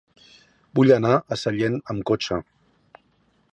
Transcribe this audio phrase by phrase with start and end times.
[0.79, 2.43] Vull anar a Sellent amb cotxe.